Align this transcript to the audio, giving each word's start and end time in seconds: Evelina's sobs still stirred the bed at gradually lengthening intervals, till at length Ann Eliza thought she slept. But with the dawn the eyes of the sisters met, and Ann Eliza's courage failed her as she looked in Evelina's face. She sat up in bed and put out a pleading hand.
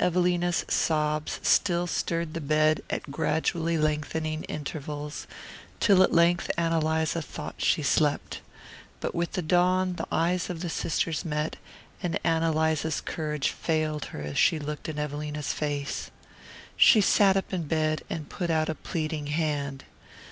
Evelina's 0.00 0.64
sobs 0.66 1.38
still 1.40 1.86
stirred 1.86 2.34
the 2.34 2.40
bed 2.40 2.82
at 2.90 3.12
gradually 3.12 3.78
lengthening 3.78 4.42
intervals, 4.48 5.28
till 5.78 6.02
at 6.02 6.12
length 6.12 6.50
Ann 6.56 6.72
Eliza 6.72 7.22
thought 7.22 7.54
she 7.62 7.84
slept. 7.84 8.40
But 8.98 9.14
with 9.14 9.34
the 9.34 9.40
dawn 9.40 9.94
the 9.94 10.08
eyes 10.10 10.50
of 10.50 10.62
the 10.62 10.68
sisters 10.68 11.24
met, 11.24 11.54
and 12.02 12.18
Ann 12.24 12.42
Eliza's 12.42 13.00
courage 13.00 13.50
failed 13.50 14.06
her 14.06 14.20
as 14.20 14.36
she 14.36 14.58
looked 14.58 14.88
in 14.88 14.98
Evelina's 14.98 15.52
face. 15.52 16.10
She 16.76 17.00
sat 17.00 17.36
up 17.36 17.52
in 17.52 17.68
bed 17.68 18.02
and 18.10 18.28
put 18.28 18.50
out 18.50 18.68
a 18.68 18.74
pleading 18.74 19.28
hand. 19.28 19.84